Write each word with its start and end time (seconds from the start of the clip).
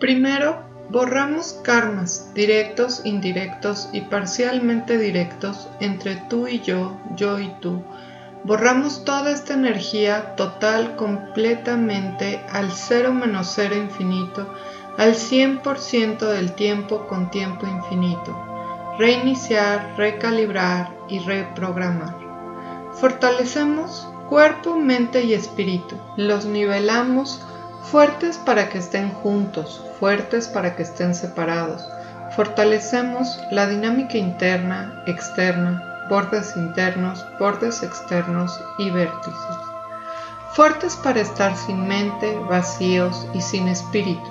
Primero, 0.00 0.62
borramos 0.88 1.60
karmas 1.62 2.32
directos, 2.32 3.02
indirectos 3.04 3.90
y 3.92 4.00
parcialmente 4.00 4.96
directos 4.96 5.68
entre 5.78 6.16
tú 6.16 6.48
y 6.48 6.60
yo, 6.60 6.98
yo 7.16 7.38
y 7.38 7.48
tú. 7.60 7.82
Borramos 8.44 9.04
toda 9.04 9.30
esta 9.30 9.52
energía 9.52 10.36
total 10.36 10.96
completamente 10.96 12.40
al 12.50 12.72
cero 12.72 13.12
menos 13.12 13.52
cero 13.54 13.76
infinito, 13.76 14.50
al 14.96 15.14
100% 15.14 16.18
del 16.18 16.54
tiempo 16.54 17.06
con 17.06 17.30
tiempo 17.30 17.66
infinito. 17.66 18.34
Reiniciar, 18.98 19.94
recalibrar 19.98 20.96
y 21.10 21.18
reprogramar. 21.18 22.16
Fortalecemos 22.94 24.08
cuerpo, 24.30 24.76
mente 24.76 25.24
y 25.24 25.34
espíritu. 25.34 25.96
Los 26.16 26.46
nivelamos 26.46 27.44
fuertes 27.82 28.38
para 28.38 28.68
que 28.68 28.78
estén 28.78 29.10
juntos, 29.10 29.84
fuertes 29.98 30.48
para 30.48 30.76
que 30.76 30.82
estén 30.82 31.14
separados. 31.14 31.88
Fortalecemos 32.36 33.40
la 33.50 33.66
dinámica 33.66 34.16
interna, 34.16 35.02
externa, 35.06 36.06
bordes 36.08 36.56
internos, 36.56 37.24
bordes 37.38 37.82
externos 37.82 38.60
y 38.78 38.90
vértices. 38.90 39.56
Fuertes 40.52 40.96
para 40.96 41.20
estar 41.20 41.56
sin 41.56 41.86
mente, 41.86 42.36
vacíos 42.48 43.26
y 43.34 43.40
sin 43.40 43.68
espíritu. 43.68 44.30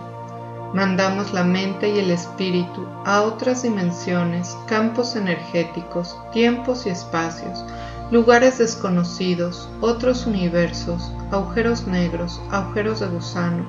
Mandamos 0.73 1.33
la 1.33 1.43
mente 1.43 1.89
y 1.89 1.99
el 1.99 2.11
espíritu 2.11 2.87
a 3.05 3.21
otras 3.21 3.63
dimensiones, 3.63 4.55
campos 4.67 5.15
energéticos, 5.15 6.15
tiempos 6.31 6.85
y 6.85 6.89
espacios, 6.89 7.65
lugares 8.11 8.57
desconocidos, 8.57 9.69
otros 9.81 10.25
universos, 10.25 11.11
agujeros 11.31 11.85
negros, 11.85 12.41
agujeros 12.49 13.01
de 13.01 13.07
gusano, 13.07 13.65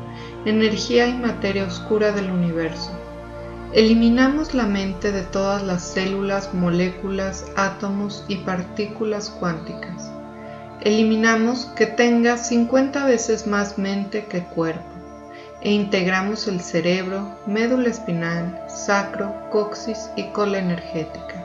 energía 0.47 1.07
y 1.09 1.15
materia 1.15 1.65
oscura 1.65 2.13
del 2.13 2.31
universo. 2.31 2.91
Eliminamos 3.73 4.55
la 4.55 4.67
mente 4.67 5.13
de 5.13 5.23
todas 5.23 5.63
las 5.63 5.83
células, 5.83 6.55
moléculas, 6.55 7.47
átomos 7.57 8.25
y 8.29 8.37
partículas 8.37 9.31
cuánticas. 9.31 10.11
Eliminamos 10.81 11.67
que 11.77 11.87
tenga 11.87 12.39
50 12.39 13.05
veces 13.05 13.47
más 13.47 13.77
mente 13.77 14.25
que 14.25 14.43
cuerpo 14.43 14.91
e 15.61 15.73
integramos 15.73 16.49
el 16.49 16.61
cerebro, 16.61 17.37
médula 17.47 17.91
espinal, 17.91 18.65
sacro, 18.69 19.35
coxis 19.51 20.11
y 20.17 20.25
cola 20.33 20.59
energética. 20.59 21.45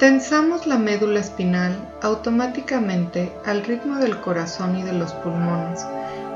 Tensamos 0.00 0.66
la 0.66 0.78
médula 0.78 1.20
espinal 1.20 1.76
automáticamente 2.00 3.30
al 3.44 3.62
ritmo 3.62 3.96
del 3.96 4.18
corazón 4.22 4.78
y 4.78 4.82
de 4.82 4.94
los 4.94 5.12
pulmones, 5.12 5.84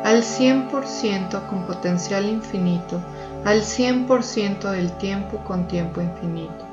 al 0.05 0.23
100% 0.23 1.47
con 1.49 1.63
potencial 1.63 2.29
infinito, 2.29 3.01
al 3.47 3.63
100% 3.63 4.71
del 4.71 4.93
tiempo 4.99 5.39
con 5.45 5.67
tiempo 5.67 6.03
infinito. 6.03 6.67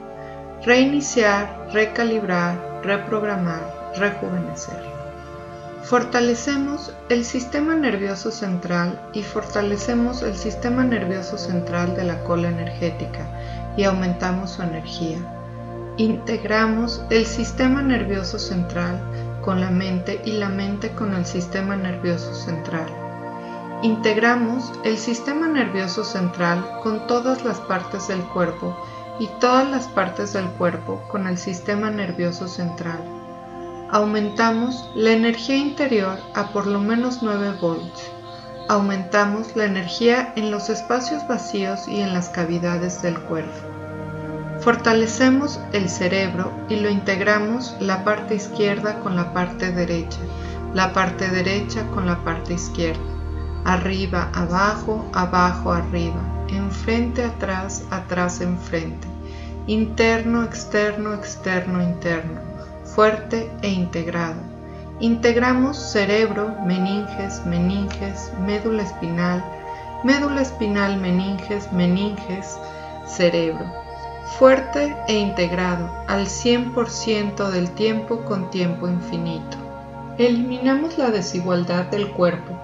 Reiniciar, 0.66 1.70
recalibrar, 1.72 2.58
reprogramar, 2.84 3.94
rejuvenecer. 3.96 4.84
Fortalecemos 5.84 6.94
el 7.08 7.24
sistema 7.24 7.74
nervioso 7.74 8.32
central 8.32 9.00
y 9.14 9.24
fortalecemos 9.24 10.24
el 10.24 10.36
sistema 10.36 10.84
nervioso 10.84 11.38
central 11.38 11.96
de 11.96 12.04
la 12.04 12.22
cola 12.26 12.50
energética 12.50 13.26
y 13.78 13.86
aumentamos 13.86 14.52
su 14.52 14.62
energía 14.62 15.20
Integramos 15.98 17.02
el 17.10 17.26
sistema 17.26 17.82
nervioso 17.82 18.40
central 18.40 18.98
con 19.42 19.60
la 19.60 19.70
mente 19.70 20.22
y 20.24 20.32
la 20.32 20.48
mente 20.48 20.92
con 20.92 21.14
el 21.14 21.26
sistema 21.26 21.76
nervioso 21.76 22.34
central. 22.34 22.88
Integramos 23.82 24.72
el 24.86 24.98
sistema 24.98 25.48
nervioso 25.48 26.06
central 26.06 26.80
con 26.82 27.08
todas 27.08 27.44
las 27.44 27.60
partes 27.60 28.08
del 28.08 28.22
cuerpo 28.22 28.74
y 29.20 29.28
todas 29.42 29.70
las 29.70 29.88
partes 29.90 30.32
del 30.32 30.46
cuerpo 30.52 31.04
con 31.10 31.28
el 31.28 31.38
sistema 31.38 31.92
nervioso 31.92 32.48
central. 32.48 33.04
Aumentamos 33.92 34.90
la 34.96 35.12
energía 35.12 35.58
interior 35.58 36.18
a 36.36 36.54
por 36.54 36.68
lo 36.68 36.80
menos 36.80 37.22
9 37.22 37.58
volts. 37.60 38.10
Aumentamos 38.70 39.58
la 39.58 39.66
energía 39.66 40.32
en 40.38 40.52
los 40.52 40.70
espacios 40.70 41.28
vacíos 41.28 41.90
y 41.90 42.00
en 42.00 42.14
las 42.14 42.30
cavidades 42.30 43.02
del 43.02 43.20
cuerpo. 43.20 43.71
Fortalecemos 44.62 45.60
el 45.74 45.90
cerebro 45.90 46.52
y 46.70 46.76
lo 46.76 46.92
integramos 46.92 47.76
la 47.80 48.04
parte 48.04 48.36
izquierda 48.36 49.00
con 49.00 49.16
la 49.16 49.34
parte 49.34 49.72
derecha, 49.72 50.20
la 50.76 50.94
parte 50.94 51.30
derecha 51.30 51.88
con 51.88 52.06
la 52.06 52.24
parte 52.24 52.54
izquierda, 52.54 53.02
arriba, 53.66 54.30
abajo, 54.36 55.04
abajo, 55.14 55.72
arriba, 55.72 56.22
enfrente, 56.50 57.24
atrás, 57.24 57.86
atrás, 57.90 58.40
enfrente, 58.40 59.08
interno, 59.66 60.44
externo, 60.44 61.16
externo, 61.16 61.82
interno, 61.82 62.40
fuerte 62.86 63.50
e 63.64 63.70
integrado. 63.70 64.42
Integramos 65.00 65.76
cerebro, 65.76 66.56
meninges, 66.68 67.44
meninges, 67.48 68.32
médula 68.46 68.84
espinal, 68.84 69.44
médula 70.04 70.44
espinal, 70.44 70.98
meninges, 70.98 71.74
meninges, 71.74 72.60
cerebro 73.08 73.81
fuerte 74.38 74.96
e 75.08 75.14
integrado 75.14 75.90
al 76.08 76.26
100% 76.26 77.50
del 77.50 77.72
tiempo 77.72 78.24
con 78.24 78.50
tiempo 78.50 78.88
infinito. 78.88 79.58
Eliminamos 80.18 80.98
la 80.98 81.12
desigualdad 81.12 81.86
del 81.86 82.10
cuerpo, 82.10 82.58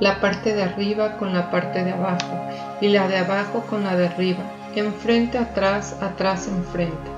la 0.00 0.20
parte 0.20 0.54
de 0.54 0.62
arriba 0.62 1.18
con 1.18 1.32
la 1.32 1.50
parte 1.50 1.84
de 1.84 1.92
abajo 1.92 2.40
y 2.80 2.88
la 2.88 3.06
de 3.06 3.18
abajo 3.18 3.64
con 3.68 3.84
la 3.84 3.96
de 3.96 4.06
arriba, 4.06 4.42
enfrente, 4.74 5.38
atrás, 5.38 5.96
atrás, 6.00 6.48
enfrente, 6.48 7.10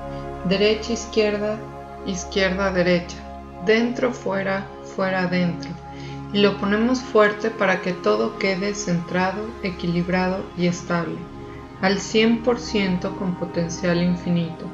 derecha, 0.49 0.93
izquierda, 0.93 1.57
izquierda, 2.07 2.73
derecha, 2.73 3.17
dentro, 3.65 4.13
fuera, 4.13 4.67
fuera, 4.97 5.27
dentro. 5.27 5.71
Y 6.33 6.39
lo 6.39 6.57
ponemos 6.59 7.01
fuerte 7.01 7.51
para 7.51 7.83
que 7.83 7.93
todo 7.93 8.39
quede 8.39 8.75
centrado, 8.75 9.43
equilibrado 9.63 10.39
y 10.57 10.67
estable 10.67 11.19
al 11.83 11.99
100% 11.99 13.19
con 13.19 13.35
potencial 13.35 14.01
infinito, 14.03 14.67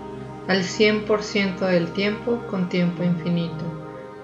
al 0.47 0.59
100% 0.63 1.59
del 1.61 1.91
tiempo 1.93 2.43
con 2.51 2.69
tiempo 2.69 3.03
infinito, 3.03 3.65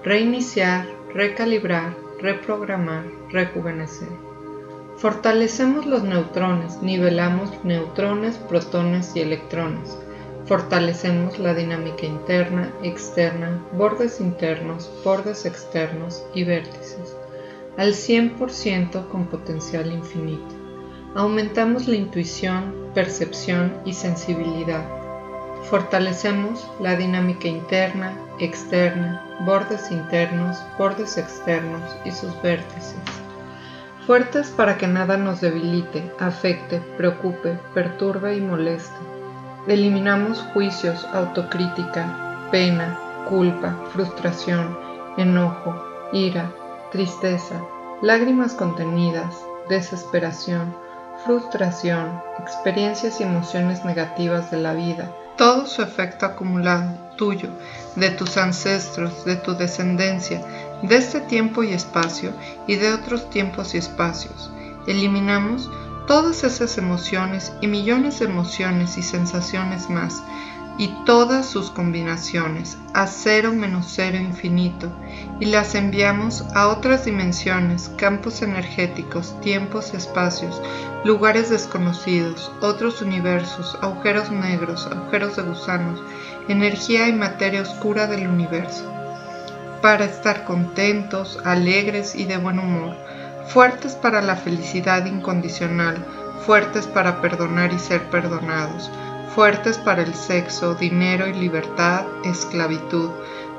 reiniciar, 0.03 0.87
recalibrar, 1.11 1.95
reprogramar, 2.21 3.03
rejuvenecer. 3.31 4.07
Fortalecemos 4.97 5.87
los 5.87 6.03
neutrones, 6.03 6.79
nivelamos 6.83 7.49
neutrones, 7.63 8.37
protones 8.37 9.15
y 9.15 9.21
electrones. 9.21 9.97
Fortalecemos 10.45 11.39
la 11.39 11.55
dinámica 11.55 12.05
interna, 12.05 12.71
externa, 12.83 13.65
bordes 13.75 14.21
internos, 14.21 14.91
bordes 15.03 15.47
externos 15.47 16.23
y 16.35 16.43
vértices, 16.43 17.17
al 17.77 17.93
100% 17.93 19.07
con 19.09 19.25
potencial 19.25 19.91
infinito 19.91 20.64
aumentamos 21.15 21.87
la 21.87 21.95
intuición, 21.95 22.91
percepción 22.93 23.73
y 23.85 23.93
sensibilidad. 23.93 24.85
Fortalecemos 25.69 26.69
la 26.81 26.95
dinámica 26.97 27.47
interna, 27.47 28.13
externa, 28.39 29.25
bordes 29.45 29.91
internos, 29.91 30.57
bordes 30.77 31.17
externos 31.17 31.81
y 32.03 32.11
sus 32.11 32.39
vértices. 32.41 32.99
Fuertes 34.05 34.49
para 34.49 34.77
que 34.77 34.87
nada 34.87 35.17
nos 35.17 35.39
debilite, 35.41 36.11
afecte, 36.19 36.81
preocupe, 36.97 37.57
perturbe 37.73 38.35
y 38.35 38.41
moleste. 38.41 38.93
Eliminamos 39.67 40.41
juicios, 40.53 41.07
autocrítica, 41.13 42.49
pena, 42.51 42.99
culpa, 43.27 43.75
frustración, 43.93 44.77
enojo, 45.17 45.81
ira, 46.11 46.51
tristeza, 46.91 47.59
lágrimas 48.01 48.53
contenidas, 48.53 49.43
desesperación, 49.69 50.84
frustración, 51.25 52.21
experiencias 52.39 53.19
y 53.19 53.23
emociones 53.23 53.83
negativas 53.83 54.51
de 54.51 54.57
la 54.57 54.73
vida, 54.73 55.11
todo 55.37 55.65
su 55.65 55.81
efecto 55.81 56.25
acumulado, 56.25 56.93
tuyo, 57.17 57.49
de 57.95 58.11
tus 58.11 58.37
ancestros, 58.37 59.25
de 59.25 59.35
tu 59.35 59.55
descendencia, 59.55 60.41
de 60.83 60.95
este 60.95 61.21
tiempo 61.21 61.63
y 61.63 61.73
espacio 61.73 62.31
y 62.67 62.75
de 62.75 62.93
otros 62.93 63.29
tiempos 63.29 63.73
y 63.73 63.79
espacios. 63.79 64.51
Eliminamos 64.87 65.69
todas 66.07 66.43
esas 66.43 66.77
emociones 66.77 67.53
y 67.59 67.67
millones 67.67 68.19
de 68.19 68.25
emociones 68.25 68.97
y 68.97 69.01
sensaciones 69.01 69.89
más 69.89 70.21
y 70.77 70.89
todas 71.05 71.45
sus 71.45 71.69
combinaciones 71.71 72.77
a 72.93 73.07
cero 73.07 73.53
menos 73.53 73.85
cero 73.95 74.17
infinito 74.17 74.91
y 75.39 75.45
las 75.45 75.73
enviamos 75.73 76.43
a 76.53 76.67
otras 76.67 77.05
dimensiones, 77.05 77.89
campos 77.97 78.41
energéticos, 78.41 79.39
tiempos, 79.41 79.93
espacios, 79.93 80.61
lugares 81.05 81.49
desconocidos, 81.49 82.51
otros 82.61 83.01
universos, 83.01 83.77
agujeros 83.81 84.31
negros, 84.31 84.87
agujeros 84.91 85.37
de 85.37 85.43
gusanos, 85.43 86.01
energía 86.49 87.07
y 87.07 87.13
materia 87.13 87.61
oscura 87.61 88.07
del 88.07 88.27
universo, 88.27 88.83
para 89.81 90.05
estar 90.05 90.45
contentos, 90.45 91.39
alegres 91.45 92.15
y 92.15 92.25
de 92.25 92.37
buen 92.37 92.59
humor, 92.59 92.95
fuertes 93.47 93.93
para 93.93 94.21
la 94.21 94.35
felicidad 94.35 95.05
incondicional, 95.05 96.03
fuertes 96.45 96.87
para 96.87 97.21
perdonar 97.21 97.71
y 97.71 97.79
ser 97.79 98.01
perdonados, 98.09 98.89
fuertes 99.35 99.77
para 99.77 100.01
el 100.01 100.15
sexo, 100.15 100.75
dinero 100.75 101.27
y 101.27 101.33
libertad, 101.33 102.05
esclavitud. 102.23 103.09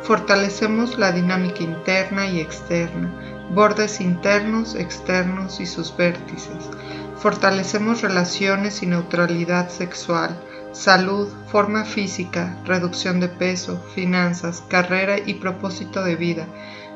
Fortalecemos 0.03 0.99
la 0.99 1.13
dinámica 1.13 1.63
interna 1.63 2.27
y 2.27 2.41
externa, 2.41 3.13
bordes 3.51 4.01
internos, 4.01 4.75
externos 4.75 5.61
y 5.61 5.67
sus 5.67 5.95
vértices. 5.95 6.71
Fortalecemos 7.19 8.01
relaciones 8.01 8.83
y 8.83 8.87
neutralidad 8.87 9.69
sexual, 9.69 10.41
salud, 10.73 11.29
forma 11.53 11.85
física, 11.85 12.57
reducción 12.65 13.21
de 13.21 13.29
peso, 13.29 13.79
finanzas, 13.95 14.65
carrera 14.69 15.19
y 15.19 15.35
propósito 15.35 16.03
de 16.03 16.17
vida. 16.17 16.47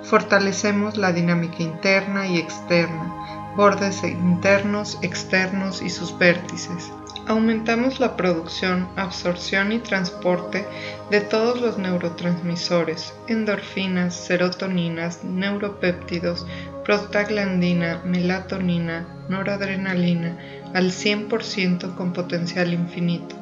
Fortalecemos 0.03 0.97
la 0.97 1.12
dinámica 1.12 1.62
interna 1.62 2.26
y 2.26 2.38
externa, 2.38 3.39
bordes 3.56 4.02
internos, 4.05 4.99
externos 5.02 5.82
y 5.82 5.91
sus 5.91 6.17
vértices. 6.19 6.93
Aumentamos 7.26 8.00
la 8.00 8.17
producción, 8.17 8.88
absorción 8.97 9.73
y 9.73 9.79
transporte 9.79 10.67
de 11.11 11.20
todos 11.20 11.61
los 11.61 11.79
neurotransmisores, 11.79 13.14
endorfinas, 13.29 14.17
serotoninas, 14.17 15.23
neuropéptidos, 15.23 16.47
prostaglandina, 16.85 18.02
melatonina, 18.05 19.06
noradrenalina 19.29 20.38
al 20.75 20.91
100% 20.91 21.94
con 21.94 22.12
potencial 22.12 22.73
infinito. 22.73 23.37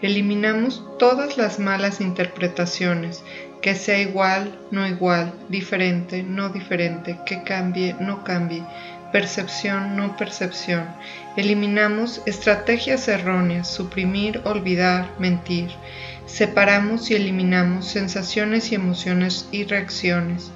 Eliminamos 0.00 0.84
todas 0.98 1.36
las 1.36 1.58
malas 1.58 2.00
interpretaciones, 2.00 3.24
que 3.60 3.74
sea 3.74 4.00
igual, 4.00 4.56
no 4.70 4.86
igual, 4.86 5.34
diferente, 5.48 6.22
no 6.22 6.50
diferente, 6.50 7.18
que 7.26 7.42
cambie, 7.42 7.96
no 7.98 8.22
cambie, 8.22 8.64
percepción, 9.12 9.96
no 9.96 10.16
percepción. 10.16 10.86
Eliminamos 11.36 12.22
estrategias 12.26 13.08
erróneas, 13.08 13.68
suprimir, 13.68 14.40
olvidar, 14.44 15.10
mentir. 15.18 15.70
Separamos 16.26 17.10
y 17.10 17.14
eliminamos 17.14 17.86
sensaciones 17.86 18.70
y 18.72 18.74
emociones 18.74 19.48
y 19.50 19.64
reacciones. 19.64 20.50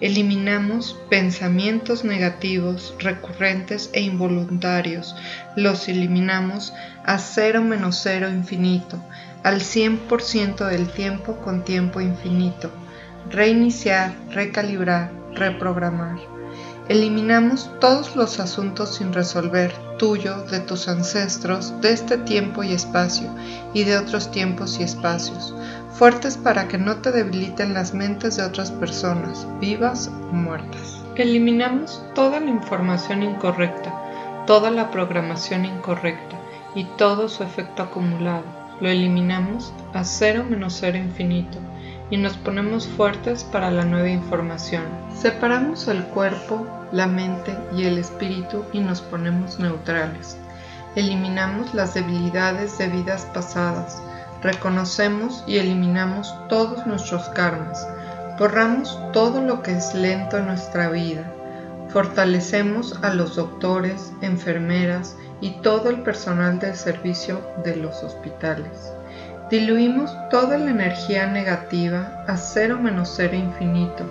Eliminamos 0.00 0.98
pensamientos 1.08 2.04
negativos, 2.04 2.94
recurrentes 2.98 3.90
e 3.92 4.02
involuntarios. 4.02 5.16
Los 5.56 5.88
eliminamos 5.88 6.74
a 7.04 7.18
cero 7.18 7.62
menos 7.62 8.00
cero 8.02 8.28
infinito, 8.28 9.02
al 9.44 9.60
100% 9.60 10.66
del 10.68 10.88
tiempo 10.88 11.36
con 11.36 11.64
tiempo 11.64 12.00
infinito. 12.00 12.70
Reiniciar, 13.30 14.14
recalibrar, 14.30 15.10
reprogramar. 15.32 16.33
Eliminamos 16.90 17.70
todos 17.80 18.14
los 18.14 18.38
asuntos 18.40 18.96
sin 18.96 19.14
resolver, 19.14 19.72
tuyo, 19.96 20.42
de 20.50 20.60
tus 20.60 20.86
ancestros, 20.86 21.80
de 21.80 21.92
este 21.92 22.18
tiempo 22.18 22.62
y 22.62 22.74
espacio, 22.74 23.34
y 23.72 23.84
de 23.84 23.96
otros 23.96 24.30
tiempos 24.30 24.78
y 24.78 24.82
espacios, 24.82 25.54
fuertes 25.94 26.36
para 26.36 26.68
que 26.68 26.76
no 26.76 26.96
te 26.96 27.10
debiliten 27.10 27.72
las 27.72 27.94
mentes 27.94 28.36
de 28.36 28.42
otras 28.42 28.70
personas, 28.70 29.46
vivas 29.60 30.08
o 30.08 30.34
muertas. 30.34 31.00
Eliminamos 31.16 32.02
toda 32.14 32.38
la 32.38 32.50
información 32.50 33.22
incorrecta, 33.22 34.44
toda 34.46 34.70
la 34.70 34.90
programación 34.90 35.64
incorrecta 35.64 36.36
y 36.74 36.84
todo 36.98 37.30
su 37.30 37.44
efecto 37.44 37.82
acumulado. 37.82 38.44
Lo 38.82 38.90
eliminamos 38.90 39.72
a 39.94 40.04
cero 40.04 40.44
menos 40.46 40.76
cero 40.80 40.98
infinito 40.98 41.58
y 42.14 42.16
nos 42.16 42.36
ponemos 42.36 42.86
fuertes 42.86 43.42
para 43.42 43.72
la 43.72 43.84
nueva 43.84 44.08
información. 44.08 44.84
Separamos 45.12 45.88
el 45.88 46.04
cuerpo, 46.04 46.64
la 46.92 47.08
mente 47.08 47.58
y 47.76 47.86
el 47.86 47.98
espíritu 47.98 48.64
y 48.72 48.78
nos 48.78 49.00
ponemos 49.00 49.58
neutrales. 49.58 50.36
Eliminamos 50.94 51.74
las 51.74 51.94
debilidades 51.94 52.78
de 52.78 52.86
vidas 52.86 53.26
pasadas. 53.34 54.00
Reconocemos 54.42 55.42
y 55.48 55.56
eliminamos 55.56 56.32
todos 56.48 56.86
nuestros 56.86 57.28
karmas. 57.30 57.84
Borramos 58.38 58.96
todo 59.12 59.42
lo 59.42 59.62
que 59.62 59.72
es 59.72 59.92
lento 59.92 60.38
en 60.38 60.46
nuestra 60.46 60.90
vida. 60.90 61.28
Fortalecemos 61.88 62.96
a 63.02 63.12
los 63.12 63.34
doctores, 63.34 64.12
enfermeras 64.20 65.16
y 65.40 65.50
todo 65.62 65.90
el 65.90 66.04
personal 66.04 66.60
del 66.60 66.76
servicio 66.76 67.40
de 67.64 67.74
los 67.74 68.04
hospitales. 68.04 68.93
Diluimos 69.54 70.10
toda 70.30 70.58
la 70.58 70.72
energía 70.72 71.28
negativa 71.28 72.24
a 72.26 72.36
cero 72.36 72.76
menos 72.82 73.12
cero 73.14 73.36
infinito, 73.36 74.04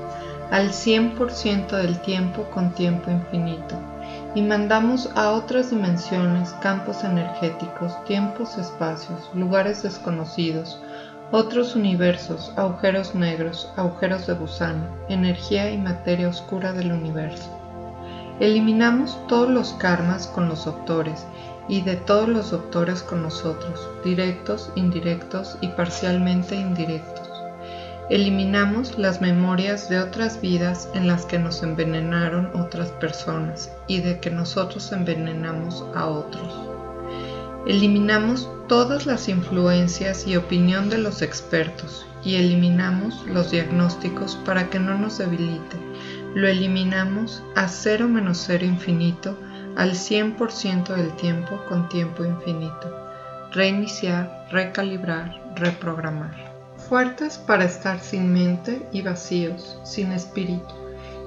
al 0.52 0.70
100% 0.70 1.68
del 1.68 2.00
tiempo 2.00 2.44
con 2.44 2.72
tiempo 2.72 3.12
infinito, 3.12 3.76
y 4.36 4.42
mandamos 4.42 5.10
a 5.16 5.32
otras 5.32 5.72
dimensiones, 5.72 6.54
campos 6.62 7.04
energéticos, 7.04 7.92
tiempos, 8.06 8.58
espacios, 8.58 9.30
lugares 9.34 9.84
desconocidos, 9.84 10.82
otros 11.32 11.76
universos, 11.76 12.54
agujeros 12.56 13.14
negros, 13.14 13.70
agujeros 13.76 14.26
de 14.28 14.36
gusano, 14.36 14.86
energía 15.10 15.70
y 15.72 15.78
materia 15.78 16.30
oscura 16.30 16.72
del 16.72 16.94
universo. 16.94 17.50
Eliminamos 18.40 19.20
todos 19.28 19.50
los 19.50 19.74
karmas 19.74 20.26
con 20.26 20.48
los 20.48 20.64
doctores 20.64 21.28
y 21.68 21.82
de 21.82 21.96
todos 21.96 22.28
los 22.28 22.52
doctores 22.52 23.02
con 23.04 23.24
nosotros, 23.24 23.88
directos, 24.04 24.72
indirectos 24.76 25.58
y 25.62 25.70
parcialmente 25.70 26.56
indirectos. 26.56 27.30
Eliminamos 28.10 28.98
las 29.00 29.22
memorias 29.22 29.88
de 29.88 30.00
otras 30.00 30.42
vidas 30.42 30.90
en 30.94 31.08
las 31.08 31.26
que 31.26 31.40
nos 31.40 31.64
envenenaron 31.64 32.52
otras 32.54 32.90
personas 32.90 33.72
y 33.88 34.02
de 34.02 34.20
que 34.20 34.30
nosotros 34.30 34.92
envenenamos 34.92 35.86
a 35.96 36.08
otros. 36.08 36.54
Eliminamos 37.66 38.50
todas 38.68 39.06
las 39.06 39.30
influencias 39.30 40.28
y 40.28 40.36
opinión 40.36 40.90
de 40.90 40.98
los 40.98 41.22
expertos 41.22 42.06
y 42.26 42.36
eliminamos 42.36 43.26
los 43.26 43.52
diagnósticos 43.52 44.36
para 44.46 44.70
que 44.70 44.80
no 44.80 44.98
nos 44.98 45.18
debilite. 45.18 45.78
Lo 46.36 46.48
eliminamos 46.48 47.42
a 47.56 47.70
cero 47.70 48.10
menos 48.10 48.44
cero 48.46 48.66
infinito 48.66 49.38
al 49.76 49.92
100% 49.92 50.96
del 50.96 51.12
tiempo 51.16 51.60
con 51.68 51.90
tiempo 51.90 52.24
infinito. 52.24 52.94
Reiniciar, 53.52 54.48
recalibrar, 54.52 55.42
reprogramar. 55.56 56.54
Fuertes 56.78 57.38
para 57.38 57.66
estar 57.66 58.00
sin 58.00 58.34
mente 58.34 58.88
y 58.92 59.02
vacíos, 59.02 59.80
sin 59.84 60.12
espíritu. 60.12 60.74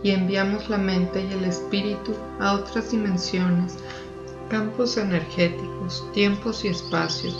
Y 0.03 0.11
enviamos 0.11 0.69
la 0.69 0.79
mente 0.79 1.25
y 1.25 1.33
el 1.33 1.45
espíritu 1.45 2.15
a 2.41 2.53
otras 2.53 2.91
dimensiones, 2.91 3.79
campos 4.51 4.97
energéticos, 4.97 6.05
tiempos 6.13 6.65
y 6.65 6.69
espacios, 6.69 7.35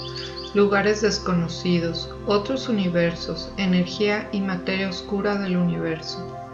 lugares 0.55 1.03
desconocidos, 1.03 2.11
otros 2.27 2.69
universos, 2.69 3.53
energía 3.59 4.29
y 4.33 4.41
materia 4.41 4.89
oscura 4.89 5.37
del 5.37 5.57
universo 5.57 6.46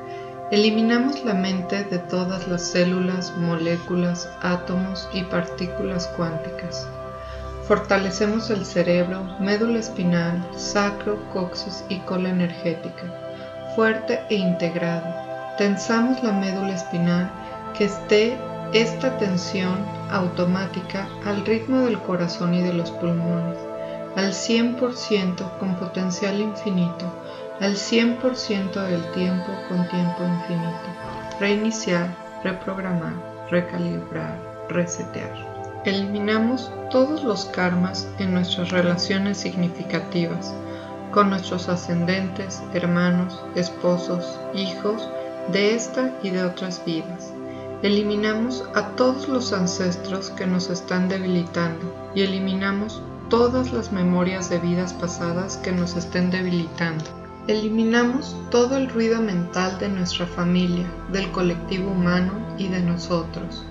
Eliminamos 0.53 1.25
la 1.25 1.33
mente 1.33 1.83
de 1.85 1.99
todas 1.99 2.47
las 2.47 2.61
células, 2.61 3.35
moléculas, 3.39 4.29
átomos 4.43 5.09
y 5.15 5.23
partículas 5.23 6.09
cuánticas. 6.09 6.87
Fortalecemos 7.67 8.51
el 8.51 8.67
cerebro, 8.67 9.25
médula 9.41 9.79
espinal, 9.79 10.47
sacro, 10.55 11.17
coxis 11.33 11.87
y 11.89 12.01
cola 12.01 12.29
energética, 12.29 13.03
fuerte 13.75 14.21
e 14.29 14.35
integrado. 14.35 15.07
Tensamos 15.57 16.23
la 16.23 16.33
médula 16.33 16.75
espinal 16.75 17.31
que 17.75 17.87
esté 17.87 18.37
esta 18.75 19.17
tensión 19.17 19.79
automática 20.11 21.09
al 21.25 21.47
ritmo 21.47 21.87
del 21.87 21.99
corazón 22.01 22.53
y 22.53 22.61
de 22.61 22.75
los 22.75 22.91
pulmones, 22.91 23.57
al 24.17 24.35
100% 24.35 25.59
con 25.59 25.77
potencial 25.77 26.43
infinito 26.43 27.11
al 27.63 27.77
100% 27.77 28.73
del 28.73 29.05
tiempo 29.13 29.53
con 29.69 29.89
tiempo 29.89 30.25
Reiniciar, 31.41 32.09
reprogramar, 32.45 33.15
recalibrar, 33.51 34.39
resetear. 34.69 35.53
Eliminamos 35.85 36.71
todos 36.91 37.25
los 37.25 37.47
karmas 37.47 38.09
en 38.19 38.35
nuestras 38.35 38.71
relaciones 38.71 39.39
significativas 39.39 40.55
con 41.11 41.31
nuestros 41.31 41.69
ascendentes, 41.69 42.63
hermanos, 42.73 43.43
esposos, 43.55 44.39
hijos 44.55 45.09
de 45.53 45.75
esta 45.75 46.11
y 46.23 46.31
de 46.31 46.45
otras 46.45 46.85
vidas. 46.85 47.33
Eliminamos 47.83 48.65
a 48.75 48.91
todos 48.91 49.29
los 49.29 49.53
ancestros 49.53 50.31
que 50.31 50.47
nos 50.47 50.71
están 50.71 51.09
debilitando 51.09 52.13
y 52.15 52.23
eliminamos 52.23 53.03
todas 53.29 53.73
las 53.73 53.93
memorias 53.93 54.49
de 54.51 54.59
vidas 54.59 54.93
pasadas 54.93 55.57
que 55.57 55.73
nos 55.73 55.97
estén 55.97 56.31
debilitando. 56.31 57.22
Eliminamos 57.49 58.37
todo 58.53 58.77
el 58.77 58.89
ruido 58.89 59.21
mental 59.21 59.77
de 59.81 59.89
nuestra 59.89 60.27
familia, 60.27 60.87
del 61.11 61.29
colectivo 61.33 61.91
humano 61.91 62.33
y 62.57 62.69
de 62.69 62.81
nosotros. 62.81 63.65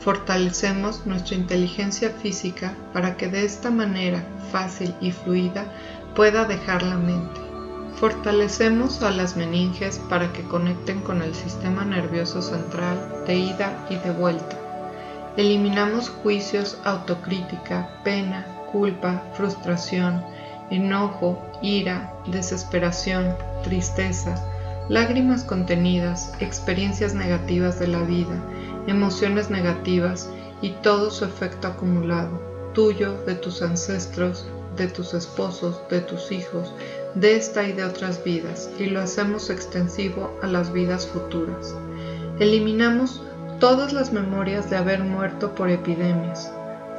Fortalecemos 0.00 1.04
nuestra 1.04 1.36
inteligencia 1.36 2.08
física 2.08 2.74
para 2.94 3.18
que 3.18 3.28
de 3.28 3.44
esta 3.44 3.70
manera 3.70 4.24
fácil 4.50 4.94
y 5.02 5.12
fluida 5.12 5.66
pueda 6.14 6.46
dejar 6.46 6.82
la 6.82 6.96
mente. 6.96 7.38
Fortalecemos 7.96 9.02
a 9.02 9.10
las 9.10 9.36
meninges 9.36 9.98
para 10.08 10.32
que 10.32 10.44
conecten 10.44 11.02
con 11.02 11.20
el 11.20 11.34
sistema 11.34 11.84
nervioso 11.84 12.40
central 12.40 13.24
de 13.26 13.36
ida 13.36 13.86
y 13.90 13.96
de 13.96 14.10
vuelta. 14.10 14.58
Eliminamos 15.36 16.08
juicios, 16.08 16.78
autocrítica, 16.84 17.90
pena, 18.04 18.46
culpa, 18.72 19.22
frustración, 19.34 20.24
enojo, 20.72 21.38
ira, 21.62 22.14
desesperación, 22.26 23.36
tristeza, 23.62 24.34
lágrimas 24.88 25.44
contenidas, 25.44 26.32
experiencias 26.40 27.14
negativas 27.14 27.78
de 27.78 27.88
la 27.88 28.02
vida, 28.02 28.34
emociones 28.86 29.50
negativas 29.50 30.28
y 30.60 30.70
todo 30.70 31.10
su 31.10 31.24
efecto 31.24 31.68
acumulado, 31.68 32.40
tuyo, 32.72 33.14
de 33.24 33.34
tus 33.34 33.62
ancestros, 33.62 34.46
de 34.76 34.88
tus 34.88 35.14
esposos, 35.14 35.80
de 35.90 36.00
tus 36.00 36.32
hijos, 36.32 36.74
de 37.14 37.36
esta 37.36 37.64
y 37.64 37.72
de 37.72 37.84
otras 37.84 38.24
vidas, 38.24 38.70
y 38.78 38.86
lo 38.86 39.00
hacemos 39.00 39.50
extensivo 39.50 40.38
a 40.42 40.46
las 40.46 40.72
vidas 40.72 41.06
futuras. 41.06 41.74
Eliminamos 42.40 43.22
todas 43.60 43.92
las 43.92 44.12
memorias 44.12 44.70
de 44.70 44.76
haber 44.76 45.04
muerto 45.04 45.54
por 45.54 45.68
epidemias. 45.68 46.50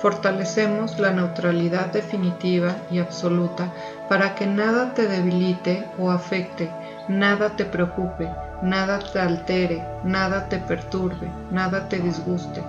Fortalecemos 0.03 0.99
la 0.99 1.11
neutralidad 1.11 1.93
definitiva 1.93 2.75
y 2.91 2.99
absoluta 2.99 3.71
para 4.09 4.35
que 4.35 4.45
nada 4.45 4.93
te 4.93 5.07
debilite 5.07 5.87
o 5.97 6.11
afecte, 6.11 6.69
nada 7.07 7.55
te 7.55 7.63
preocupe, 7.63 8.29
nada 8.61 8.99
te 8.99 9.19
altere, 9.19 9.81
nada 10.03 10.49
te 10.49 10.57
perturbe, 10.57 11.31
nada 11.51 11.87
te 11.87 11.99
disguste, 11.99 12.61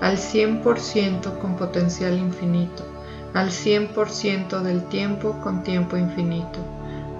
al 0.00 0.16
100% 0.16 1.38
con 1.40 1.56
potencial 1.56 2.16
infinito, 2.18 2.84
al 3.34 3.48
100% 3.48 4.60
del 4.60 4.84
tiempo 4.84 5.40
con 5.42 5.64
tiempo 5.64 5.96
infinito, 5.96 6.60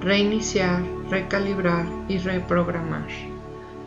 reiniciar, 0.00 0.80
recalibrar 1.10 1.86
y 2.06 2.18
reprogramar. 2.18 3.08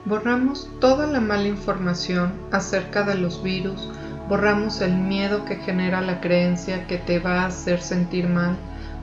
Borramos 0.03 0.69
toda 0.81 1.07
la 1.07 1.21
mala 1.21 1.47
información 1.47 2.33
acerca 2.51 3.03
de 3.03 3.15
los 3.15 3.41
virus, 3.41 3.89
borramos 4.29 4.79
el 4.81 4.95
miedo 4.95 5.43
que 5.43 5.55
genera 5.55 6.01
la 6.01 6.21
creencia 6.21 6.85
que 6.85 6.99
te 6.99 7.17
va 7.17 7.41
a 7.41 7.47
hacer 7.47 7.81
sentir 7.81 8.29
mal, 8.29 8.55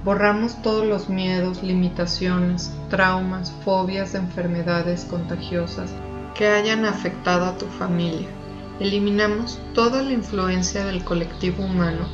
borramos 0.05 0.63
todos 0.63 0.87
los 0.87 1.09
miedos, 1.09 1.65
limitaciones, 1.65 2.73
traumas, 2.89 3.53
fobias 3.65 4.13
de 4.13 4.21
enfermedades 4.21 5.05
contagiosas 5.05 5.91
que 6.37 6.47
hayan 6.47 6.85
afectado 6.85 7.45
a 7.45 7.59
tu 7.59 7.67
familia. 7.67 8.29
Eliminamos 8.79 9.59
toda 9.75 10.03
la 10.03 10.13
influencia 10.13 10.85
del 10.85 11.03
colectivo 11.03 11.65
humano 11.65 12.07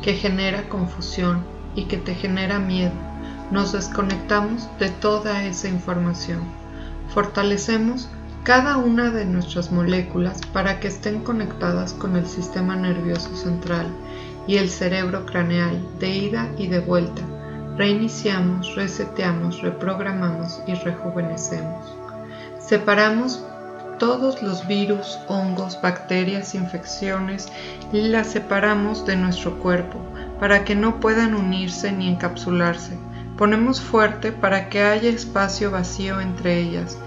que 0.00 0.14
genera 0.14 0.68
confusión 0.68 1.44
y 1.74 1.86
que 1.86 1.96
te 1.96 2.14
genera 2.14 2.60
miedo. 2.60 2.92
Nos 3.50 3.72
desconectamos 3.72 4.68
de 4.78 4.90
toda 4.90 5.44
esa 5.44 5.68
información. 5.68 6.40
Fortalecemos 7.08 8.08
cada 8.42 8.78
una 8.78 9.10
de 9.10 9.26
nuestras 9.26 9.70
moléculas 9.70 10.40
para 10.52 10.80
que 10.80 10.88
estén 10.88 11.22
conectadas 11.22 11.92
con 11.92 12.16
el 12.16 12.26
sistema 12.26 12.74
nervioso 12.74 13.36
central 13.36 13.86
y 14.46 14.56
el 14.56 14.70
cerebro 14.70 15.26
craneal 15.26 15.78
de 15.98 16.08
ida 16.08 16.48
y 16.56 16.66
de 16.66 16.80
vuelta. 16.80 17.22
Reiniciamos, 17.76 18.74
reseteamos, 18.76 19.60
reprogramamos 19.60 20.62
y 20.66 20.74
rejuvenecemos. 20.74 21.94
Separamos 22.58 23.44
todos 23.98 24.42
los 24.42 24.66
virus, 24.66 25.18
hongos, 25.28 25.78
bacterias, 25.82 26.54
infecciones 26.54 27.48
y 27.92 28.08
las 28.08 28.28
separamos 28.28 29.04
de 29.04 29.16
nuestro 29.16 29.58
cuerpo 29.58 29.98
para 30.40 30.64
que 30.64 30.74
no 30.74 30.98
puedan 30.98 31.34
unirse 31.34 31.92
ni 31.92 32.08
encapsularse. 32.08 32.98
Ponemos 33.36 33.82
fuerte 33.82 34.32
para 34.32 34.70
que 34.70 34.82
haya 34.82 35.10
espacio 35.10 35.70
vacío 35.70 36.20
entre 36.20 36.58
ellas 36.58 36.98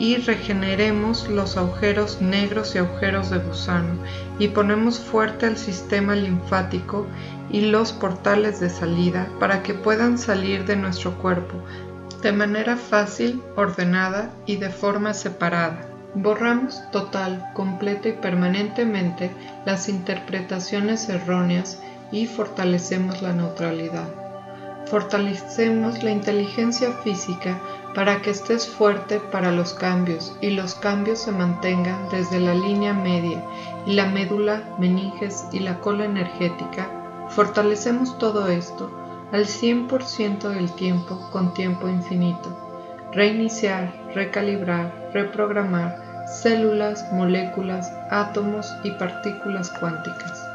y 0.00 0.16
regeneremos 0.16 1.28
los 1.28 1.56
agujeros 1.56 2.20
negros 2.20 2.74
y 2.74 2.78
agujeros 2.78 3.30
de 3.30 3.38
gusano 3.38 4.02
y 4.40 4.48
ponemos 4.48 4.98
fuerte 4.98 5.46
el 5.46 5.56
sistema 5.56 6.16
linfático 6.16 7.06
y 7.50 7.60
los 7.66 7.92
portales 7.92 8.58
de 8.58 8.70
salida 8.70 9.28
para 9.38 9.62
que 9.62 9.74
puedan 9.74 10.18
salir 10.18 10.64
de 10.64 10.74
nuestro 10.74 11.16
cuerpo 11.18 11.62
de 12.22 12.32
manera 12.32 12.76
fácil, 12.76 13.42
ordenada 13.56 14.30
y 14.44 14.56
de 14.56 14.68
forma 14.68 15.14
separada. 15.14 15.86
Borramos 16.14 16.82
total, 16.90 17.46
completa 17.54 18.08
y 18.08 18.12
permanentemente 18.12 19.30
las 19.64 19.88
interpretaciones 19.88 21.08
erróneas 21.08 21.80
y 22.12 22.26
fortalecemos 22.26 23.22
la 23.22 23.32
neutralidad. 23.32 24.08
Fortalecemos 24.86 26.02
la 26.02 26.10
inteligencia 26.10 26.92
física 27.04 27.58
para 27.94 28.22
que 28.22 28.30
estés 28.30 28.68
fuerte 28.68 29.20
para 29.20 29.52
los 29.52 29.74
cambios 29.74 30.34
y 30.40 30.50
los 30.50 30.74
cambios 30.74 31.20
se 31.20 31.32
mantengan 31.32 32.08
desde 32.10 32.40
la 32.40 32.54
línea 32.54 32.94
media 32.94 33.42
y 33.86 33.94
la 33.94 34.06
médula, 34.06 34.62
meninges 34.78 35.46
y 35.52 35.60
la 35.60 35.80
cola 35.80 36.04
energética. 36.04 36.88
Fortalecemos 37.30 38.18
todo 38.18 38.48
esto 38.48 38.90
al 39.32 39.46
100% 39.46 40.48
del 40.48 40.72
tiempo 40.72 41.28
con 41.30 41.54
tiempo 41.54 41.88
infinito 41.88 42.70
reiniciar, 43.12 43.92
recalibrar, 44.14 45.10
reprogramar 45.12 46.26
células, 46.42 47.12
moléculas, 47.12 47.92
átomos 48.10 48.72
y 48.84 48.92
partículas 48.92 49.70
cuánticas. 49.80 50.46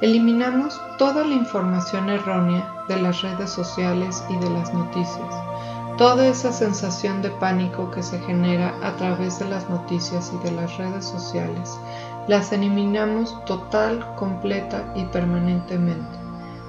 Eliminamos 0.00 0.80
toda 0.98 1.24
la 1.24 1.34
información 1.34 2.10
errónea 2.10 2.68
de 2.88 3.00
las 3.00 3.22
redes 3.22 3.50
sociales 3.50 4.24
y 4.28 4.36
de 4.36 4.50
las 4.50 4.74
noticias, 4.74 5.34
toda 6.02 6.26
esa 6.26 6.52
sensación 6.52 7.22
de 7.22 7.30
pánico 7.30 7.92
que 7.92 8.02
se 8.02 8.18
genera 8.18 8.74
a 8.82 8.96
través 8.96 9.38
de 9.38 9.44
las 9.44 9.70
noticias 9.70 10.32
y 10.34 10.44
de 10.44 10.50
las 10.50 10.76
redes 10.76 11.04
sociales, 11.04 11.78
las 12.26 12.50
eliminamos 12.50 13.36
total, 13.44 14.04
completa 14.16 14.92
y 14.96 15.04
permanentemente 15.04 16.18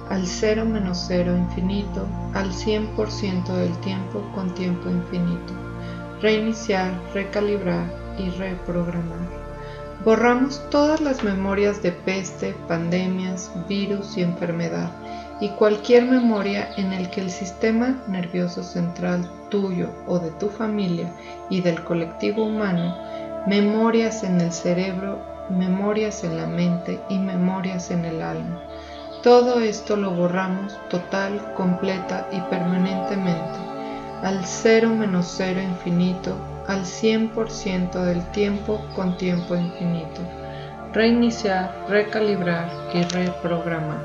al 0.08 0.24
cero 0.28 0.64
menos 0.64 1.06
cero 1.08 1.36
infinito, 1.36 2.06
al 2.34 2.52
100% 2.52 3.46
del 3.46 3.76
tiempo 3.78 4.22
con 4.36 4.54
tiempo 4.54 4.88
infinito. 4.88 5.52
Reiniciar, 6.22 6.92
recalibrar 7.12 7.92
y 8.16 8.30
reprogramar. 8.30 9.18
Borramos 10.04 10.62
todas 10.70 11.00
las 11.00 11.24
memorias 11.24 11.82
de 11.82 11.90
peste, 11.90 12.54
pandemias, 12.68 13.50
virus 13.68 14.16
y 14.16 14.22
enfermedad 14.22 14.92
y 15.40 15.48
cualquier 15.50 16.04
memoria 16.04 16.70
en 16.76 16.92
el 16.92 17.10
que 17.10 17.20
el 17.20 17.30
sistema 17.30 18.02
nervioso 18.06 18.62
central 18.62 19.28
tuyo 19.50 19.90
o 20.06 20.18
de 20.18 20.30
tu 20.32 20.48
familia 20.48 21.12
y 21.50 21.60
del 21.60 21.82
colectivo 21.84 22.44
humano, 22.44 22.96
memorias 23.46 24.24
en 24.24 24.40
el 24.40 24.52
cerebro, 24.52 25.18
memorias 25.50 26.24
en 26.24 26.36
la 26.36 26.46
mente 26.46 27.00
y 27.08 27.18
memorias 27.18 27.90
en 27.90 28.04
el 28.04 28.22
alma 28.22 28.60
todo 29.24 29.60
esto 29.60 29.96
lo 29.96 30.10
borramos 30.10 30.78
total, 30.90 31.54
completa 31.54 32.28
y 32.30 32.42
permanentemente, 32.50 33.58
al 34.22 34.44
cero 34.44 34.90
menos 34.90 35.32
cero 35.34 35.62
infinito, 35.62 36.36
al 36.66 36.82
100% 36.84 37.90
del 38.04 38.22
tiempo 38.32 38.84
con 38.94 39.16
tiempo 39.16 39.56
infinito. 39.56 40.20
Reiniciar, 40.92 41.74
recalibrar 41.88 42.70
y 42.92 43.02
reprogramar. 43.04 44.04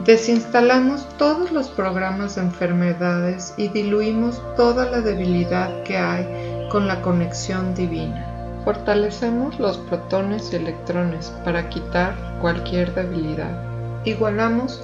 Desinstalamos 0.00 1.06
todos 1.16 1.52
los 1.52 1.68
programas 1.68 2.34
de 2.34 2.42
enfermedades 2.42 3.54
y 3.56 3.68
diluimos 3.68 4.42
toda 4.56 4.90
la 4.90 5.00
debilidad 5.00 5.84
que 5.84 5.96
hay 5.96 6.68
con 6.72 6.88
la 6.88 7.00
conexión 7.02 7.74
divina. 7.74 8.26
Fortalecemos 8.64 9.60
los 9.60 9.78
protones 9.78 10.52
y 10.52 10.56
electrones 10.56 11.32
para 11.44 11.68
quitar 11.68 12.16
cualquier 12.40 12.92
debilidad. 12.94 13.62
Igualamos 14.04 14.82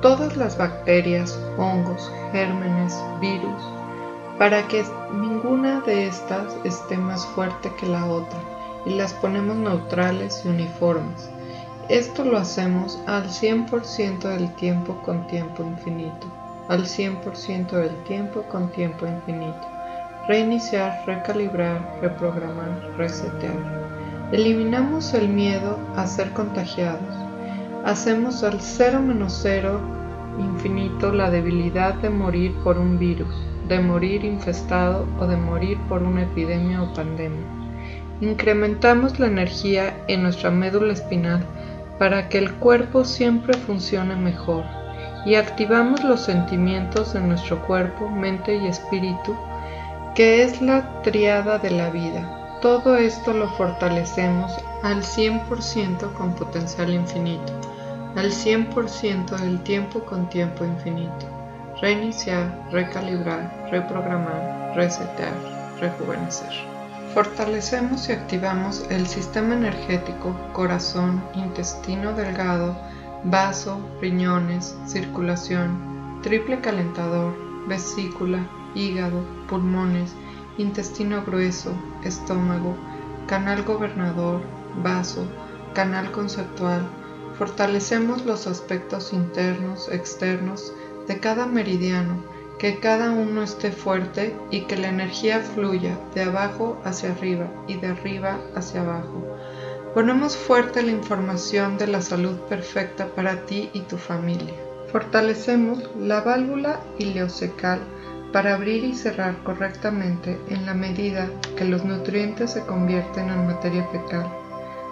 todas 0.00 0.36
las 0.36 0.58
bacterias, 0.58 1.38
hongos, 1.56 2.10
gérmenes, 2.32 2.96
virus, 3.20 3.62
para 4.38 4.66
que 4.66 4.84
ninguna 5.12 5.82
de 5.82 6.08
estas 6.08 6.56
esté 6.64 6.96
más 6.96 7.24
fuerte 7.26 7.70
que 7.78 7.86
la 7.86 8.06
otra 8.06 8.38
y 8.86 8.94
las 8.94 9.12
ponemos 9.14 9.56
neutrales 9.56 10.42
y 10.44 10.48
uniformes. 10.48 11.30
Esto 11.88 12.24
lo 12.24 12.36
hacemos 12.36 12.98
al 13.06 13.28
100% 13.28 14.20
del 14.20 14.54
tiempo 14.56 15.00
con 15.04 15.26
tiempo 15.26 15.62
infinito, 15.62 16.26
al 16.68 16.84
100% 16.84 17.70
del 17.70 17.96
tiempo 18.04 18.42
con 18.50 18.70
tiempo 18.72 19.06
infinito. 19.06 19.66
Reiniciar, 20.26 21.02
recalibrar, 21.06 21.98
reprogramar, 22.02 22.92
resetear. 22.98 23.56
Eliminamos 24.32 25.14
el 25.14 25.28
miedo 25.28 25.78
a 25.96 26.06
ser 26.06 26.30
contagiados 26.32 27.28
hacemos 27.84 28.42
al 28.42 28.60
cero 28.60 29.00
menos 29.00 29.38
cero 29.42 29.80
infinito 30.38 31.12
la 31.12 31.30
debilidad 31.30 31.94
de 31.94 32.10
morir 32.10 32.52
por 32.62 32.78
un 32.78 32.98
virus, 32.98 33.34
de 33.66 33.80
morir 33.80 34.24
infestado 34.24 35.06
o 35.18 35.26
de 35.26 35.36
morir 35.36 35.78
por 35.88 36.02
una 36.02 36.22
epidemia 36.22 36.82
o 36.82 36.92
pandemia. 36.92 37.46
Incrementamos 38.20 39.18
la 39.18 39.28
energía 39.28 39.96
en 40.08 40.22
nuestra 40.22 40.50
médula 40.50 40.92
espinal 40.92 41.44
para 41.98 42.28
que 42.28 42.38
el 42.38 42.54
cuerpo 42.54 43.04
siempre 43.04 43.54
funcione 43.54 44.14
mejor 44.16 44.64
y 45.24 45.34
activamos 45.34 46.02
los 46.04 46.20
sentimientos 46.20 47.12
de 47.12 47.20
nuestro 47.20 47.60
cuerpo, 47.66 48.08
mente 48.08 48.56
y 48.56 48.66
espíritu, 48.66 49.36
que 50.14 50.42
es 50.42 50.62
la 50.62 51.02
triada 51.02 51.58
de 51.58 51.70
la 51.70 51.90
vida, 51.90 52.34
Todo 52.60 52.96
esto 52.96 53.32
lo 53.32 53.48
fortalecemos 53.50 54.52
al 54.82 55.04
100% 55.04 56.12
con 56.14 56.34
potencial 56.34 56.92
infinito, 56.92 57.52
al 58.16 58.32
100% 58.32 59.38
del 59.38 59.60
tiempo 59.62 60.00
con 60.00 60.28
tiempo 60.28 60.64
infinito. 60.64 61.26
Reiniciar, 61.80 62.52
recalibrar, 62.72 63.68
reprogramar, 63.70 64.72
resetear, 64.74 65.34
rejuvenecer. 65.80 66.77
Fortalecemos 67.14 68.08
y 68.08 68.12
activamos 68.12 68.84
el 68.90 69.06
sistema 69.06 69.54
energético, 69.54 70.36
corazón, 70.52 71.22
intestino 71.34 72.12
delgado, 72.12 72.76
vaso, 73.24 73.80
riñones, 74.00 74.76
circulación, 74.86 76.20
triple 76.22 76.60
calentador, 76.60 77.34
vesícula, 77.66 78.46
hígado, 78.74 79.22
pulmones, 79.48 80.12
intestino 80.58 81.24
grueso, 81.24 81.72
estómago, 82.04 82.76
canal 83.26 83.62
gobernador, 83.62 84.42
vaso, 84.82 85.26
canal 85.74 86.12
conceptual. 86.12 86.82
Fortalecemos 87.38 88.26
los 88.26 88.46
aspectos 88.46 89.14
internos, 89.14 89.88
externos 89.90 90.72
de 91.06 91.18
cada 91.20 91.46
meridiano, 91.46 92.22
que 92.58 92.80
cada 92.80 93.12
uno 93.12 93.42
esté 93.42 93.70
fuerte 93.70 94.34
y 94.50 94.62
que 94.62 94.76
la 94.76 94.88
energía 94.88 95.40
fluya 95.40 95.96
de 96.14 96.22
abajo 96.22 96.80
hacia 96.84 97.12
arriba 97.12 97.46
y 97.68 97.74
de 97.76 97.88
arriba 97.88 98.38
hacia 98.54 98.80
abajo. 98.80 99.24
Ponemos 99.94 100.36
fuerte 100.36 100.82
la 100.82 100.90
información 100.90 101.78
de 101.78 101.86
la 101.86 102.02
salud 102.02 102.36
perfecta 102.48 103.06
para 103.06 103.46
ti 103.46 103.70
y 103.72 103.80
tu 103.82 103.96
familia. 103.96 104.54
Fortalecemos 104.92 105.88
la 105.98 106.20
válvula 106.20 106.80
ileocecal 106.98 107.80
para 108.32 108.54
abrir 108.54 108.84
y 108.84 108.94
cerrar 108.94 109.42
correctamente 109.44 110.38
en 110.48 110.66
la 110.66 110.74
medida 110.74 111.28
que 111.56 111.64
los 111.64 111.84
nutrientes 111.84 112.52
se 112.52 112.64
convierten 112.66 113.30
en 113.30 113.46
materia 113.46 113.86
fecal. 113.86 114.26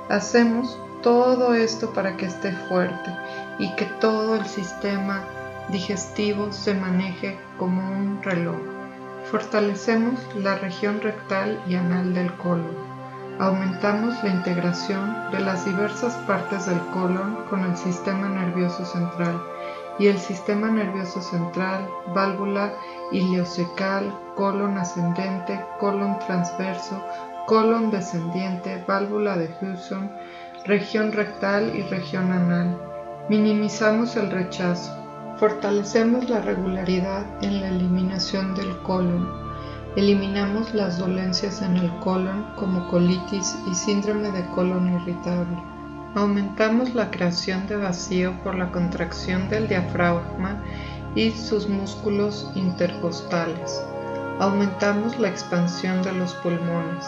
Hacemos 0.09 0.79
todo 1.03 1.55
esto 1.55 1.93
para 1.93 2.17
que 2.17 2.27
esté 2.27 2.53
fuerte 2.69 3.11
y 3.59 3.75
que 3.77 3.85
todo 4.01 4.37
el 4.37 4.47
sistema 4.47 5.23
digestivo 5.71 6.53
se 6.53 6.75
maneje 6.75 7.39
como 7.59 7.81
un 7.81 8.23
reloj. 8.23 8.57
Fortalecemos 9.31 10.21
la 10.37 10.57
región 10.57 11.01
rectal 11.01 11.61
y 11.67 11.75
anal 11.75 12.15
del 12.15 12.33
colon. 12.35 12.77
Aumentamos 13.39 14.15
la 14.23 14.31
integración 14.31 15.31
de 15.31 15.41
las 15.41 15.65
diversas 15.65 16.15
partes 16.27 16.67
del 16.67 16.81
colon 16.95 17.45
con 17.51 17.65
el 17.65 17.77
sistema 17.77 18.29
nervioso 18.29 18.85
central 18.87 19.43
y 19.99 20.07
el 20.09 20.19
sistema 20.19 20.69
nervioso 20.69 21.21
central, 21.21 21.89
válvula 22.15 22.73
ileocecal, 23.13 24.15
colon 24.35 24.79
ascendente, 24.79 25.59
colon 25.79 26.19
transverso, 26.21 27.03
colon 27.47 27.91
descendiente, 27.91 28.83
válvula 28.87 29.37
de 29.37 29.51
Hudson, 29.61 30.11
región 30.65 31.13
rectal 31.13 31.75
y 31.75 31.83
región 31.83 32.31
anal. 32.33 32.79
Minimizamos 33.29 34.17
el 34.17 34.31
rechazo. 34.31 35.06
Fortalecemos 35.39 36.31
la 36.31 36.41
regularidad 36.41 37.27
en 37.43 37.61
la 37.61 37.69
eliminación 37.69 38.55
del 38.55 38.75
colon. 38.79 39.29
Eliminamos 39.95 40.73
las 40.73 40.99
dolencias 40.99 41.61
en 41.61 41.77
el 41.77 41.91
colon 41.99 42.47
como 42.57 42.89
colitis 42.89 43.55
y 43.71 43.75
síndrome 43.75 44.31
de 44.31 44.47
colon 44.55 44.95
irritable. 44.95 45.59
Aumentamos 46.15 46.95
la 46.95 47.11
creación 47.11 47.67
de 47.67 47.77
vacío 47.77 48.33
por 48.43 48.55
la 48.55 48.73
contracción 48.73 49.51
del 49.51 49.69
diafragma 49.69 50.63
y 51.15 51.33
sus 51.33 51.69
músculos 51.69 52.51
intercostales. 52.55 53.83
Aumentamos 54.39 55.19
la 55.19 55.29
expansión 55.29 56.03
de 56.03 56.13
los 56.13 56.33
pulmones. 56.37 57.05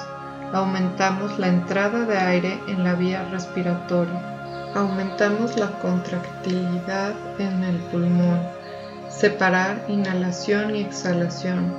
Aumentamos 0.52 1.38
la 1.38 1.48
entrada 1.48 2.04
de 2.04 2.18
aire 2.18 2.60
en 2.68 2.84
la 2.84 2.94
vía 2.94 3.26
respiratoria. 3.30 4.37
Aumentamos 4.74 5.56
la 5.56 5.78
contractilidad 5.80 7.14
en 7.40 7.64
el 7.64 7.76
pulmón. 7.90 8.40
Separar 9.08 9.84
inhalación 9.88 10.76
y 10.76 10.82
exhalación. 10.82 11.72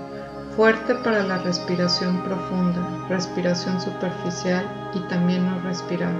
Fuerte 0.55 0.95
para 0.95 1.23
la 1.23 1.37
respiración 1.37 2.23
profunda, 2.23 3.07
respiración 3.07 3.79
superficial 3.79 4.65
y 4.93 4.99
también 5.07 5.45
no 5.45 5.61
respirar 5.61 6.13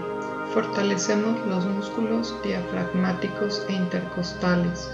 Fortalecemos 0.54 1.46
los 1.46 1.64
músculos 1.68 2.36
diafragmáticos 2.44 3.64
e 3.70 3.74
intercostales. 3.74 4.90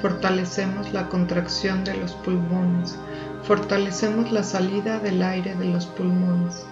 Fortalecemos 0.00 0.94
la 0.94 1.10
contracción 1.10 1.84
de 1.84 1.94
los 1.98 2.14
pulmones. 2.14 2.98
Fortalecemos 3.42 4.32
la 4.32 4.42
salida 4.42 4.98
del 5.00 5.22
aire 5.22 5.54
de 5.56 5.66
los 5.66 5.84
pulmones. 5.84 6.64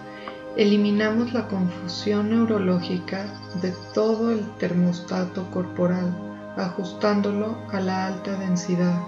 Eliminamos 0.56 1.32
la 1.32 1.48
confusión 1.48 2.28
neurológica 2.28 3.24
de 3.62 3.72
todo 3.94 4.32
el 4.32 4.46
termostato 4.58 5.50
corporal, 5.50 6.14
ajustándolo 6.58 7.56
a 7.72 7.80
la 7.80 8.08
alta 8.08 8.32
densidad. 8.36 9.00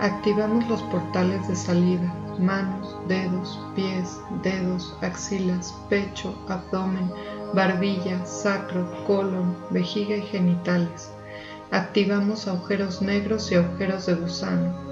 Activamos 0.00 0.66
los 0.70 0.80
portales 0.84 1.46
de 1.48 1.54
salida, 1.54 2.10
manos, 2.38 2.96
dedos, 3.08 3.60
pies, 3.76 4.18
dedos, 4.42 4.96
axilas, 5.02 5.74
pecho, 5.90 6.34
abdomen, 6.48 7.12
barbilla, 7.52 8.24
sacro, 8.24 9.04
colon, 9.06 9.54
vejiga 9.68 10.16
y 10.16 10.22
genitales. 10.22 11.12
Activamos 11.72 12.48
agujeros 12.48 13.02
negros 13.02 13.52
y 13.52 13.56
agujeros 13.56 14.06
de 14.06 14.14
gusano. 14.14 14.89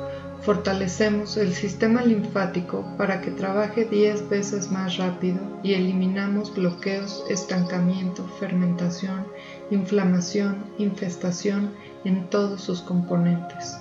Fortalecemos 0.48 1.36
el 1.36 1.52
sistema 1.52 2.00
linfático 2.00 2.82
para 2.96 3.20
que 3.20 3.30
trabaje 3.30 3.84
10 3.84 4.30
veces 4.30 4.70
más 4.70 4.96
rápido 4.96 5.38
y 5.62 5.74
eliminamos 5.74 6.54
bloqueos, 6.54 7.22
estancamiento, 7.28 8.26
fermentación, 8.40 9.26
inflamación, 9.70 10.64
infestación 10.78 11.74
en 12.04 12.30
todos 12.30 12.62
sus 12.62 12.80
componentes. 12.80 13.76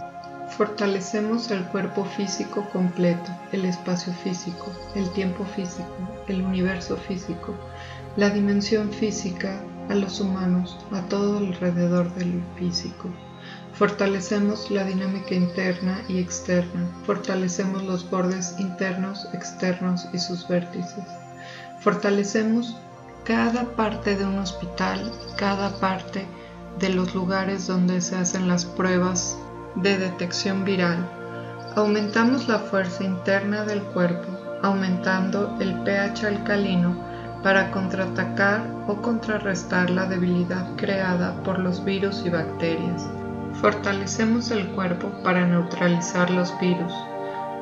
Fortalecemos 0.58 1.50
el 1.52 1.64
cuerpo 1.68 2.04
físico 2.04 2.68
completo, 2.74 3.32
el 3.54 3.64
espacio 3.64 4.12
físico, 4.12 4.70
el 4.94 5.10
tiempo 5.12 5.46
físico, 5.46 5.96
el 6.28 6.42
universo 6.42 6.98
físico, 6.98 7.56
la 8.18 8.30
dimensión 8.30 8.92
física 8.92 9.64
a 9.88 9.96
los 9.96 10.20
humanos, 10.20 10.78
a 10.92 11.00
todo 11.04 11.38
alrededor 11.38 12.14
del 12.16 12.44
físico. 12.58 13.08
Fortalecemos 13.78 14.72
la 14.72 14.84
dinámica 14.86 15.36
interna 15.36 16.02
y 16.08 16.18
externa, 16.18 16.90
fortalecemos 17.06 17.84
los 17.84 18.10
bordes 18.10 18.56
internos, 18.58 19.28
externos 19.34 20.08
y 20.12 20.18
sus 20.18 20.48
vértices. 20.48 21.04
Fortalecemos 21.82 22.76
cada 23.24 23.66
parte 23.76 24.16
de 24.16 24.26
un 24.26 24.40
hospital, 24.40 25.12
cada 25.36 25.70
parte 25.76 26.26
de 26.80 26.90
los 26.90 27.14
lugares 27.14 27.68
donde 27.68 28.02
se 28.02 28.16
hacen 28.16 28.48
las 28.48 28.66
pruebas 28.66 29.38
de 29.76 30.00
detección 30.00 30.66
viral. 30.66 31.08
Aumentamos 31.76 32.48
la 32.48 32.58
fuerza 32.58 33.04
interna 33.04 33.64
del 33.64 33.84
cuerpo, 33.84 34.28
aumentando 34.64 35.56
el 35.60 35.84
pH 35.84 36.26
alcalino 36.26 36.98
para 37.44 37.70
contraatacar 37.70 38.66
o 38.88 38.96
contrarrestar 39.04 39.92
la 39.92 40.08
debilidad 40.08 40.66
creada 40.78 41.44
por 41.44 41.60
los 41.60 41.86
virus 41.86 42.24
y 42.26 42.32
bacterias. 42.32 43.08
Fortalecemos 43.62 44.52
el 44.52 44.68
cuerpo 44.68 45.10
para 45.24 45.48
neutralizar 45.48 46.30
los 46.30 46.58
virus. 46.60 46.94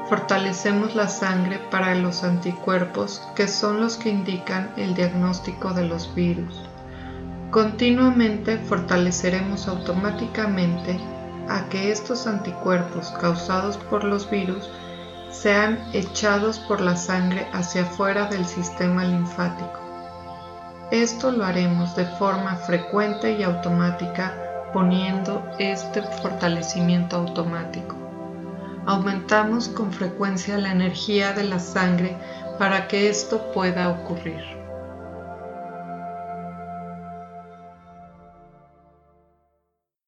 Fortalecemos 0.10 0.94
la 0.94 1.08
sangre 1.08 1.58
para 1.72 1.96
los 1.96 2.26
anticuerpos 2.26 3.22
que 3.34 3.48
son 3.48 3.80
los 3.80 3.96
que 3.96 4.10
indican 4.10 4.74
el 4.76 4.94
diagnóstico 4.94 5.72
de 5.72 5.86
los 5.86 6.14
virus. 6.14 6.62
Continuamente 7.50 8.58
fortaleceremos 8.58 9.70
automáticamente 9.70 11.00
a 11.48 11.70
que 11.70 11.94
estos 11.94 12.28
anticuerpos 12.28 13.12
causados 13.22 13.78
por 13.78 14.04
los 14.04 14.30
virus 14.30 14.70
sean 15.30 15.80
echados 15.94 16.60
por 16.60 16.82
la 16.82 16.98
sangre 16.98 17.48
hacia 17.54 17.84
afuera 17.84 18.26
del 18.26 18.46
sistema 18.46 19.06
linfático. 19.06 19.80
Esto 20.92 21.32
lo 21.32 21.46
haremos 21.46 21.96
de 21.96 22.06
forma 22.06 22.58
frecuente 22.58 23.32
y 23.32 23.44
automática 23.44 24.45
poniendo 24.76 25.42
este 25.58 26.02
fortalecimiento 26.02 27.16
automático. 27.16 27.96
Aumentamos 28.86 29.70
con 29.70 29.94
frecuencia 29.94 30.58
la 30.58 30.74
energía 30.74 31.32
de 31.32 31.46
la 31.46 31.60
sangre 31.60 32.18
para 32.60 32.90
que 32.90 33.08
esto 33.08 33.54
pueda 33.54 33.88
ocurrir. 33.88 34.55